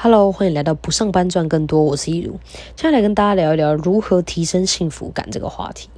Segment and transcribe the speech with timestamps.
[0.00, 2.34] Hello，欢迎来到不上班赚更多，我是一如，
[2.76, 5.88] 接下来跟大家聊一聊如何提升幸福感这个话题。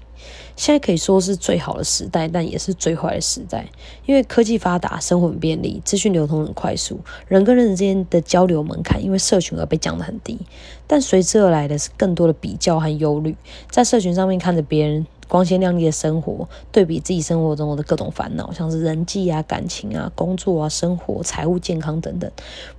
[0.56, 3.68] 现在可以说是最好的时代，但也是最坏的时代，
[4.06, 10.38] 因为科技发达，生活很便利，资讯流通很快速，人跟人之间的交流门槛因为社群而被降得很低，
[10.86, 13.36] 但随之而来的是更多的比较和忧虑，
[13.70, 15.06] 在社群上面看着别人。
[15.30, 22.28] 光鲜亮丽的生活，对比自己生活中的各种烦恼，像是人际啊、感情啊、工作啊、生活、财务、健康等等，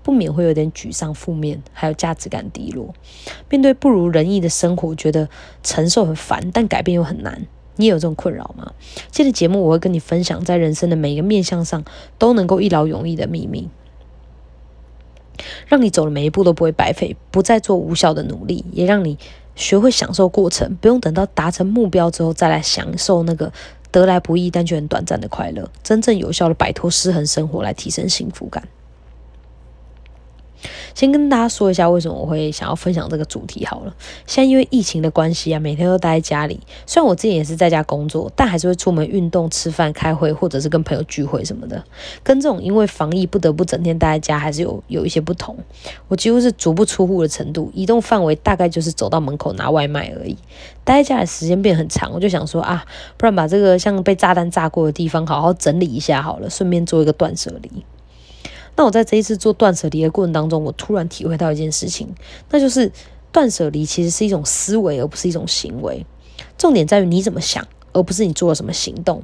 [0.03, 2.93] 不免会有点沮丧、负面，还有价值感低落。
[3.49, 5.29] 面对不如人意的生活，觉得
[5.63, 7.47] 承受很烦，但改变又很难。
[7.77, 8.73] 你也有这种困扰吗？
[9.11, 11.85] 这个节目我会跟你分享，在人生的每一个面向上
[12.19, 13.69] 都能够一劳永逸的秘密，
[15.67, 19.17] 让你走的每一步都不会白费，不再做无效的努力，也让你。
[19.55, 23.51] 学会享受过程，不用等到达成目标之后再来享受那个
[23.91, 28.67] 得来不易但却很短暂的快乐，真正有效的摆脱失衡生活，来提升幸福感。
[30.93, 33.93] 先跟大家说一下为什么我会想要分享这个主题好了。
[34.25, 36.59] 现在因为疫情的关系啊，每天都待在家里。
[36.85, 41.83] 虽然我自己也是在家工作，但还是会出门运动、吃饭、开会，或者是跟朋友聚会什么的。
[42.23, 45.57] 跟这种因为防疫不得不整天待在家，还是有有一些不同。
[46.07, 50.37] 我几乎是足不出户的程度，移动范围大概就是走到门口拿外卖而已。
[50.83, 52.83] 待在家的时间变很长，我就想说啊，
[53.17, 57.71] 不然把这个像被炸弹炸过的地方好好整理一下好了，顺便做一个断舍离。
[58.81, 62.15] 那我在这一次做断舍离的过程当中，我突然体会到一件事情，
[62.49, 62.91] 那就是
[63.31, 66.03] 断舍离其实是一种思维，而不是一种行为。
[66.57, 69.21] 重点在于你怎么想，而不是你做了什么行动。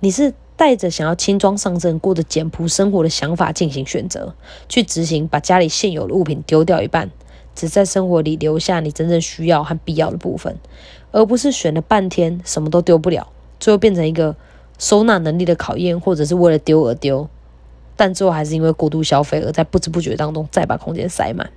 [0.00, 4.34] 你是带着想要轻装上阵、过着简朴生活的想法进行选择，
[4.68, 7.10] 去执行，把家里现有的物品丢掉一半，
[7.54, 10.54] 只在生活里留下你真正需要和必要的部分，
[11.10, 14.36] 而不是选了半天什么都丢不了，最后变成一个
[14.78, 17.30] 收纳能力的考验，或者是为了丢而丢。
[17.98, 21.50] 但最后还是因为过度消费，而在不知不觉当中再把空间塞满。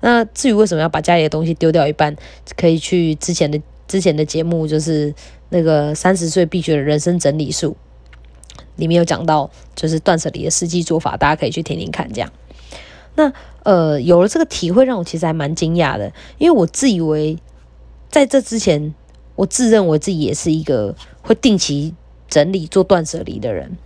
[0.00, 2.16] 那至于为什么要把家里的东西丢掉一半，
[2.56, 5.14] 可以去之前的之前的节目，就是
[5.50, 7.76] 那个三十岁必学的人生整理术，
[8.76, 12.10] 里面有讲到，就是断舍离的实际做法，大家可以去听听看。
[12.10, 12.32] 这样，
[13.16, 13.30] 那
[13.64, 17.38] 呃，有了这个体会，让我其实还蛮惊讶的，因为我自以为
[18.10, 18.94] 在这之前，
[19.36, 21.94] 我自认为自己也是一个会定期
[22.28, 23.76] 整理、做断舍离的人。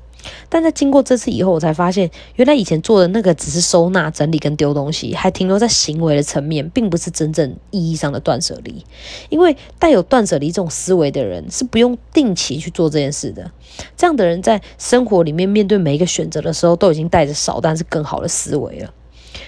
[0.49, 8.85] 但在经过这次以后，我才发现，原来以前做的那个只是收纳、整理跟丢东西，还停留在行为的层面，并不是真正意义上的断舍离。
[9.29, 13.51] 因为带有断舍离这种思维的人，是不用定期去做这件事的。
[13.97, 18.93] 这样的人在生活里面面对每一个选择的时候，都已经带着少但是更好的思维了。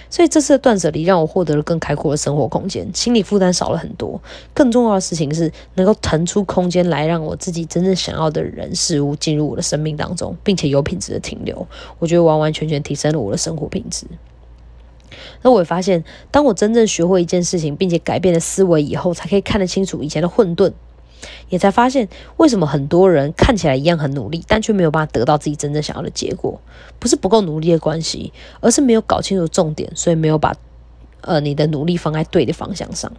[0.09, 4.19] 所以这次的断舍离让我获得了更开阔的生活空间，心理负担少了很多。
[4.53, 11.67] 更重要的事情是，能够腾出空间来，让我自己真正想要的人事物进入我的生命当中，并且有品质的停留。
[11.99, 14.07] 我觉得完完全全提升了我的生活品质。
[15.41, 20.71] 那我也发现，当我真正学会一件事情，并且改变了思维以后，才可以看得清楚以前的混沌。
[21.49, 22.07] 也才发现，
[22.37, 26.59] 为什么很多人看起来一样很努力，但却没有办法得到自己真正想要的结果？
[26.99, 30.53] 不是不够努力的关系，而是没有搞清楚重点，所以没有把
[31.21, 33.11] 呃你的努力放在对的方向上。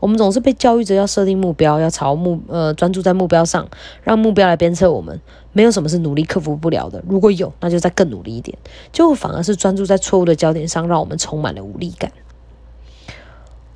[0.00, 3.68] 我们总是被教育着要设定目标，要朝目呃专注在目标上，
[4.02, 5.20] 让目标来鞭策我们。
[5.52, 8.56] 没有什么是努力克服不了的，如果有，那就再更努力一点。
[8.92, 12.12] 就反而是专注在错误的焦点上，让我们充满了无力感。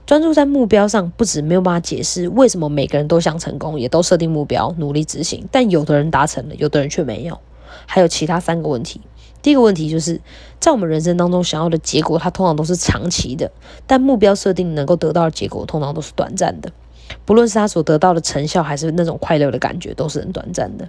[0.06, 7.38] 专注在目标上，不止没有办法解释为什么每个人都想成功，也都设定目标，努力执行，但有的人达成了，有的人却没有。
[7.86, 9.00] 还有其他三个问题。
[9.40, 10.20] 第一个问题就是，
[10.60, 13.50] 在我们人生当中想要的结果，它通常都是长期的，
[13.86, 16.70] 但目标设定能够得到的结果，通常都是短暂的。
[17.24, 20.88] 不论是他所得到的成效，还是那种快乐的感觉，都是很短暂的。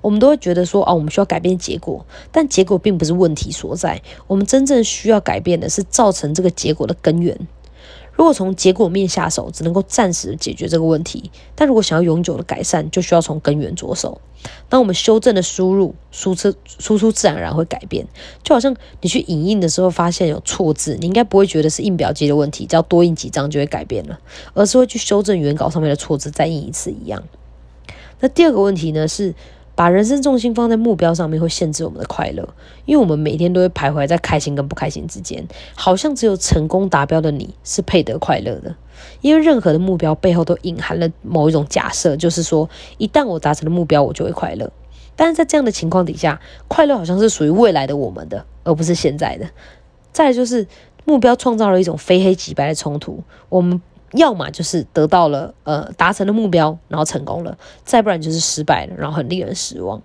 [0.00, 4.00] 我们都会觉得说，哦，我们需要改变结果，但结果并不是问题所在。
[4.26, 7.38] 我们真正需要改变的是造成这个结果的根源。
[8.20, 14.20] 如果从结果面下手，只能够暂时解决这个问题；但如果想要永久的改善，就需要从根源着手。
[14.68, 18.06] 当我们修正的输入，输出输出自然而然会改变。
[18.42, 24.20] 就好像你去影印的时候，发现有错字，你应该不会觉得是印表机的问题，只要多印几张就会改变了，
[24.52, 27.22] 而是会去修正原稿上面的错字，再印一次一样。
[28.20, 29.34] 那第二个问题呢是？
[29.80, 32.46] 把人生重心放在目标上面，会限制我们的快乐，
[32.84, 35.42] 因为我们每天都会徘徊在开心跟不开心之间，
[35.74, 38.76] 好像只有成功达标的你是配得快乐的。
[39.22, 42.68] 因为任何的目标背后都隐含了某一种假设，就是说
[42.98, 44.70] 一旦我达成了目标，我就会快乐。
[45.16, 46.38] 但是在这样的情况底下，
[46.68, 49.46] 快乐好像是属于未来的我们的，而不是现在的。
[50.12, 50.66] 再就是
[51.06, 53.80] 目标创造了一种非黑即白的冲突，我们。
[54.12, 60.02] 要么就是得到了呃达成的目标，然后成功了；再不然就是失败了，然后很令人失望。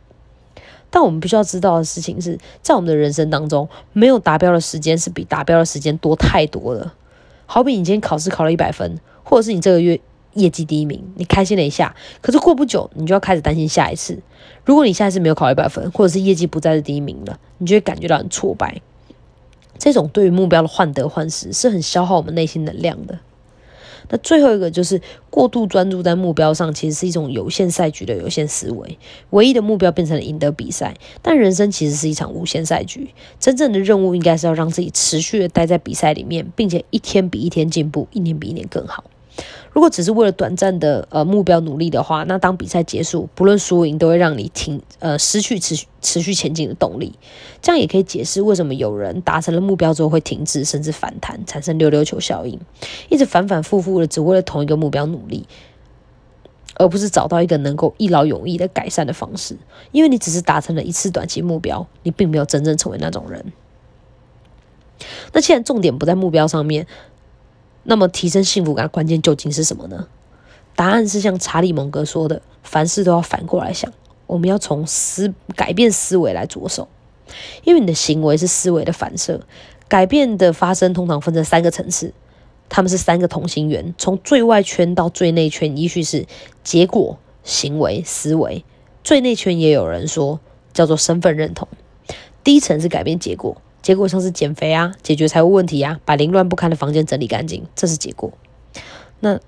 [0.92, 6.94] 但我们必须要知道的事情是在我们的人生当中，没有达标的时间是比达标的时间多太多了。
[7.48, 10.00] 好比你今天考试考了一百分，或者是你这个月
[10.34, 14.22] 业绩第一名，你开心了一下，可是过不久你就要开始担心下一次。
[14.64, 18.82] 如果你下一次没有考一百分，或者是业绩不再是第一名了，你就会感觉到很挫败。
[19.78, 23.20] 这种对于目标的患得患失，是很消耗我们内心能量的。
[24.10, 28.98] 那最后一个就是过度专注在目标上，其实是一种有限赛局的有限思维。
[29.32, 33.10] 唯一的目标变成了赢得比赛，但人生其实是一场无限赛局。
[33.40, 39.04] 真正的任务应该是要让自己持续的待在比赛里面，并且一天比一天进步，一年比一年更好。
[39.72, 47.14] 如果只是为了短暂的呃目标努力的话，那当比赛结束，不论输赢，都会让你停呃失去持续持续前进的动力。
[47.62, 52.58] 这样也可以解释为什么有人达成了目标之后会停滞，甚至反弹，产生溜溜球效应，
[53.10, 55.46] 一直反反复复的只为了同一个目标努力，
[56.76, 59.58] 而不是找到一个能够一劳永逸的改善的方式。
[59.92, 63.52] 因为你只是达成了一次短期目标，你并没有真正成为那种人。
[65.34, 66.88] 那既然重点不在目标上面。
[67.88, 70.08] 那么，提升幸福感关键究竟是什么呢？
[70.76, 73.94] 答案是像查理蒙格说的：“凡事都要反过来想，
[74.26, 76.88] 我们要从思改变思维来着手。
[77.64, 79.40] 因为你的行为是思维的反射，
[79.88, 82.12] 改变的发生通常分成三个层次，
[82.70, 86.26] 他们是三个同心圆，从最外圈到最内圈，依序是
[86.64, 88.66] 结果、行为、思维。
[89.04, 90.40] 最内圈也有人说
[90.74, 91.68] 叫做身份认同。
[92.44, 98.34] 第一层是改变结果。”结果像是减肥啊，解决财务问题啊，把凌乱不堪的房间整理干净，这是结果。
[99.20, 99.40] 那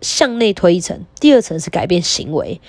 [0.00, 2.60] 向内推一层，第二层是改变行为，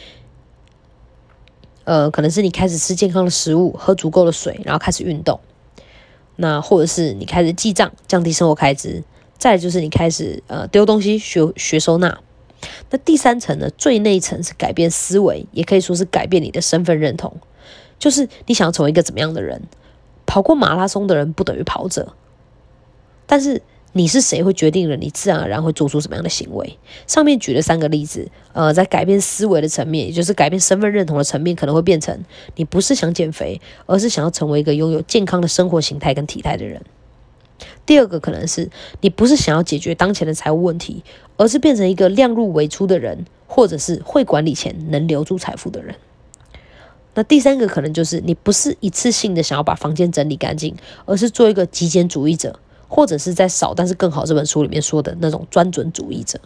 [1.86, 5.40] 呃，可能是你开始吃健康的食物，喝足够的水，然后开始运动。
[6.36, 9.04] 那或者是你开始记账，降低生活开支。
[9.40, 12.20] 再就是你开始呃丢东西，学学收纳。
[12.92, 17.36] 那第三层呢，最内层是改变思维，也可以说是改变你的身份认同，
[17.98, 19.64] 就是你想要成为一个怎么样的人。
[20.30, 22.14] 跑过马拉松的人不等于跑者，
[23.26, 26.78] 但是你是谁会决定了你自然而然会做出什么样的行为？
[27.08, 32.24] 上面举了三个例子，呃，在改变思维的层面，也就是改变身份认同的层面，可能会变成
[32.58, 36.80] 你不是想减肥，而是想要成为一个拥有健康的生活形态跟体态的人。
[37.88, 38.70] 第二个可能是
[39.02, 41.04] 你不是想要解决当前的财务问题，
[41.38, 45.96] 而是变成一个量入为出的人，或者是会管理钱、能留住财富的人。
[47.20, 50.74] 那第三个可能就是你不是一次性的想要把房间整理干净，
[51.06, 52.58] 而是做一个极简主义者，
[52.88, 56.40] 或者是在少但是更好这本书里面说的那种专准主义者。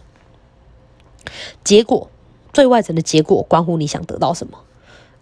[1.62, 2.10] 结果
[2.52, 4.58] 最外层的结果关乎你想得到什么，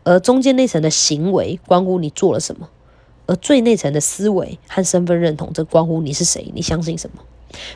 [0.05, 2.71] 而中间那层的行为关乎你做了什么，
[3.27, 7.23] 而最内层的思维和身份认同则关乎你是谁，你相信什么。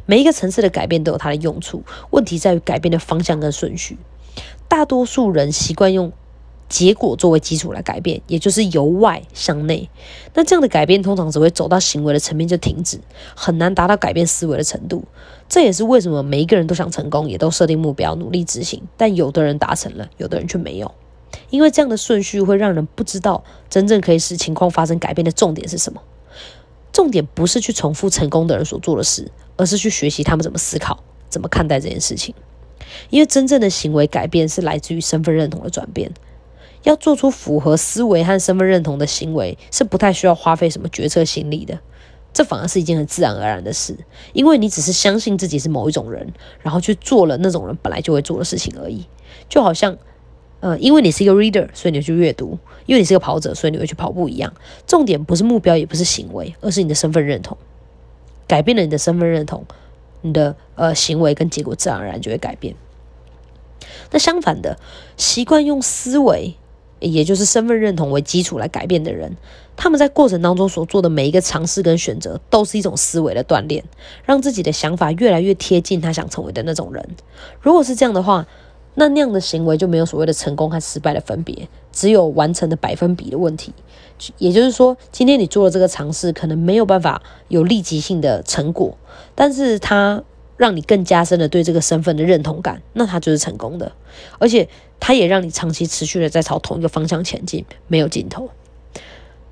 [0.07, 3.99] 每一个层次的改变都有它的用处，问题在于改变的方向跟顺序。
[4.67, 6.11] 大多数人习惯用。
[6.69, 9.89] 结果作为基础来改变，也就是由外向内。
[10.35, 12.99] 那这样的改变通常只会走到行为的层面就停止，
[13.35, 15.05] 很难达到改变思维的程度。
[15.49, 18.83] 这也是为什么每一个人都想成功，也都设定目标，努力执行。
[18.97, 20.93] 但有的人达成了，有的人却没有。
[21.51, 26.03] 因为这样的顺序会让人不知道真正可以使情况发生改变的重点是什么。
[26.93, 32.35] 重点不是去重复成功的人所做的事，而是去学习他们怎么思考、怎么看待这件事情。
[33.11, 36.11] 因为真正的行为改变是来自于身份认同的转变。
[36.87, 41.81] 要做出符合思维和身份认同的行为，是不太需要花费什么决策心力的。
[42.33, 43.97] 这反而是一件很自然而然的事，
[44.33, 49.05] 因为你只是相信自己是某一种人，然后去做了那种人本来就会做的事情而已。
[49.49, 49.97] 就好像，
[50.61, 54.55] 呃，因为你是一个 reader，所以你去阅读；因为你是个跑者，所以你会去跑步一样。
[54.87, 57.59] 重点不是目标，也不是行为，而是你的身份认同。
[58.47, 59.65] 改变了你的身份认同，
[60.21, 62.77] 你的呃行为跟结果自然而然就会改变。
[64.13, 64.79] 那相反的，
[65.17, 66.55] 习惯用思维。
[67.01, 69.37] 也就是身份认同为基础来改变的人，
[69.77, 73.85] 他们在过程当中所做的每一个尝试跟选择，都是一种思维的锻炼，
[74.25, 77.07] 让自己的想法越来越贴近他想成为的那种人。
[77.61, 78.47] 如果是这样的话，
[78.95, 83.75] 那那样的行为就没有所谓的成功和失败的分别，只有完成的百分比的问题。
[84.39, 88.97] 也就是说，今天你做了这个尝试，可能没有办法有立即性的成果，
[89.35, 90.23] 但是它。
[90.57, 93.93] 让你更加深的对这个身份的认同感，那他就是成功的，
[94.39, 98.49] 而且他也让你长期持续的在朝同一个方向前进，没有尽头。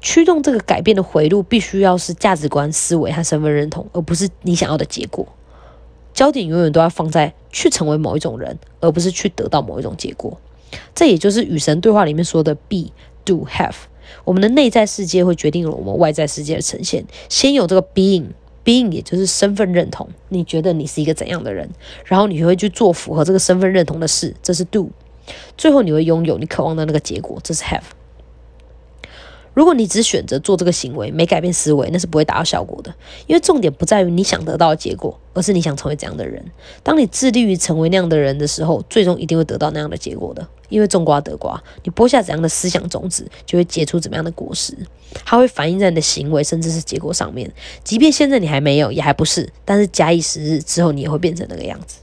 [0.00, 5.26] 驱动这个改变的回路，必须要是价值观、思维和身份认同，而不是你想要的结果。
[6.12, 10.38] 焦点永远都要放在去成为某一种人，而不是去得到某一种结果。
[10.94, 12.92] 这也就是与神对话里面说的 “be
[13.24, 13.74] do have”。
[14.24, 17.04] 我们的内在世界会决定了我们外在世界的呈现。
[17.28, 18.28] 先有这个 being。
[18.64, 21.68] Being 也就是身份认同，你觉得你是一个怎样的人，
[22.04, 24.90] 然后你会去做符合这个身份认同的事，这是 do。
[25.56, 27.82] 最后你会拥有你渴望的那个结果，这是 have。
[29.54, 32.92] 如果你只选择做这个行为，没改变思维，那是不会达到效果的。
[33.28, 36.44] 因为重点不在于你想得到的结果，而是你想成为怎样的人。
[36.82, 40.48] 当你致力于成为那样的人的时候，最终一定会得到那样的结果的。
[40.74, 44.76] 因为种瓜得瓜，你播下怎样的思想种子，就会结出怎么样的果实。
[45.24, 47.48] 它会反映在你的行为，甚至是结果上面。
[47.84, 51.98] 即便现在你还没有，也还不是，但是假以时日之后，你也会变成那个样子。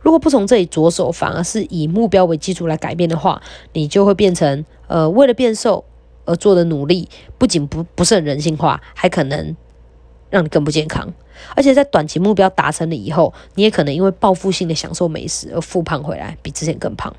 [0.00, 3.42] 如果不从这里着手，反而是以目标为基础来改变的话，
[3.74, 5.84] 你就会变成呃，为了变瘦。
[6.24, 7.08] 而做的努力
[7.38, 9.56] 不仅不不是很人性化，还可能
[10.28, 11.10] 让你更不健康。
[11.56, 17.16] 而且在短期目标达成了以后，你也可能因为报复性的享受美食而复胖回来，比之前更胖。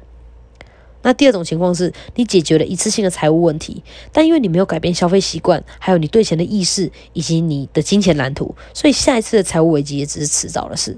[1.02, 10.98] 那第二种情况是你解决了一次性的财务问题，但因为你没有改变消费习惯，还有你对钱的意识以及你的金钱蓝图，所以下一次的财务危机也只是迟早的事。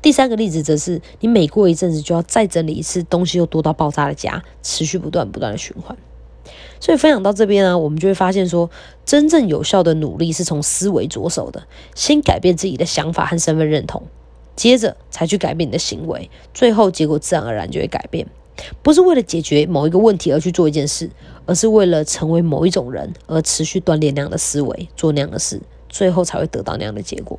[0.00, 5.96] 第三个例子则是你每过一阵子就要再整理一次东西又多到爆炸的家，持续不断不断的循环。
[6.78, 8.70] 所以分享到这边呢，我们就会发现说，
[9.04, 14.06] 真正有效的努力是从思维着手的，先改变自己的想法和身份认同，
[14.54, 18.28] 接着才去改变你的行为，最后结果自然而然就会改变。
[18.82, 21.10] 不是为了解决某一个问题而去做一件事，
[21.44, 27.38] 而是为了成为某一种人而持续锻炼那样的思维，做那样的事，最后才会得到那样的结果。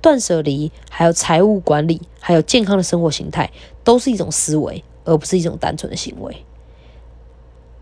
[0.00, 3.50] 断舍离，还有财务管理，还有健康的生活形态，
[3.84, 6.44] 都是一种思维，而不是一种单纯的行为。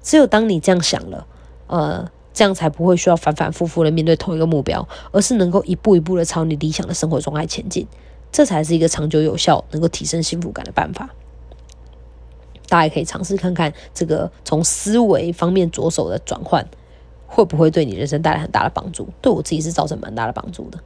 [0.03, 1.27] 只有当你这样想了，
[1.67, 7.87] 呃，这样才不会需要反反复复的面对同一个目标，而是能够一步一步的朝你理想的生活状态前进，
[8.31, 11.09] 这才是一个长久有效、能够提升幸福感的办法。
[12.71, 16.67] 大家也可以尝试看看，这个从思维方面着手的转换，
[17.27, 19.07] 会不会对你人生带来很大的帮助？
[19.21, 20.79] 对我自己是造成蛮大的帮助的。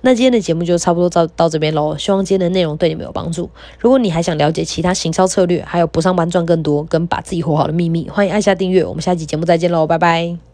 [0.00, 3.50] 那今天的节目就差不多到到这边喽，希望今天的内容对你们有帮助。
[3.80, 8.84] 如果你还想了解其他行销策略，还有不上班赚更多跟把自己活好的秘密，欢迎按下订阅。
[8.84, 10.47] 我们下期节目再见喽，拜拜。